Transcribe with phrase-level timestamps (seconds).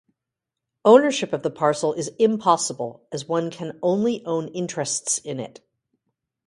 [0.83, 5.61] Ownership of the parcel is impossible as one can only own interests in it.